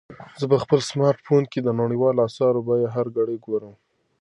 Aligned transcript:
زه 0.39 0.45
په 0.51 0.57
خپل 0.63 0.79
سمارټ 0.91 1.19
فون 1.25 1.43
کې 1.51 1.59
د 1.63 1.69
نړیوالو 1.81 2.23
اسعارو 2.27 2.65
بیې 2.67 2.87
هره 2.93 3.09
ګړۍ 3.17 3.37
ګورم. 3.45 3.73